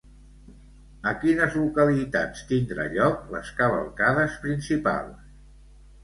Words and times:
A 1.09 1.11
quines 1.23 1.57
localitats 1.57 2.41
tindran 2.51 2.95
lloc 2.95 3.27
les 3.35 3.51
cavalcades 3.59 4.39
principals? 4.47 5.29